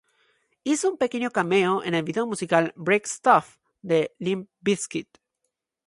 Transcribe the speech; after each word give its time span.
Hizo 0.63 0.89
un 0.89 0.97
pequeño 0.97 1.29
cameo 1.29 1.83
en 1.83 1.93
el 1.93 2.01
vídeo 2.01 2.25
musical 2.25 2.73
"Break 2.75 3.05
Stuff" 3.05 3.59
de 3.83 4.15
Limp 4.17 4.49
Bizkit. 4.59 5.19